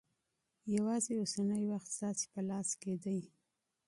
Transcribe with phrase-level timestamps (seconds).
[0.75, 3.19] یوازې اوسنی وخت ستاسې په لاس کې دی.